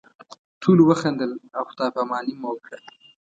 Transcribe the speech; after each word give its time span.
ټولو 0.61 0.81
وخندل 0.89 1.31
او 1.57 1.63
خدای 1.69 1.89
پاماني 1.95 2.33
مو 2.39 2.47
وکړه. 2.53 2.77